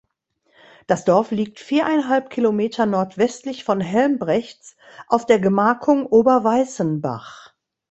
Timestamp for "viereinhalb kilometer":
1.59-2.87